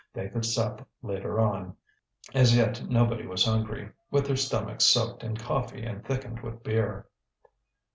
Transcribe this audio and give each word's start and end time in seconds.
They 0.15 0.29
could 0.29 0.45
sup 0.47 0.87
later 1.03 1.39
on; 1.39 1.75
as 2.33 2.57
yet 2.57 2.89
nobody 2.89 3.27
was 3.27 3.45
hungry, 3.45 3.91
with 4.09 4.25
their 4.25 4.35
stomachs 4.35 4.85
soaked 4.87 5.23
in 5.23 5.37
coffee 5.37 5.83
and 5.85 6.03
thickened 6.03 6.39
with 6.41 6.63
beer. 6.63 7.07